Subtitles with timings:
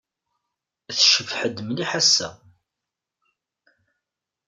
[0.97, 2.29] Tcebḥed mliḥ ass-a.